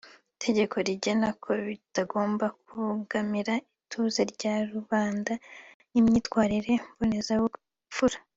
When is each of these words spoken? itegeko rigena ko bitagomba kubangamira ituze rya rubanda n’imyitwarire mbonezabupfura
itegeko 0.35 0.75
rigena 0.87 1.29
ko 1.41 1.49
bitagomba 1.67 2.45
kubangamira 2.63 3.53
ituze 3.79 4.21
rya 4.33 4.53
rubanda 4.73 5.33
n’imyitwarire 5.91 6.73
mbonezabupfura 6.91 8.17